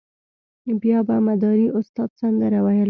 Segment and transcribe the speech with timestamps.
[0.81, 2.79] بیا به مداري استاد سندره ویله.